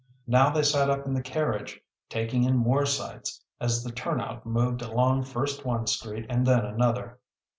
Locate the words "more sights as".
2.57-3.83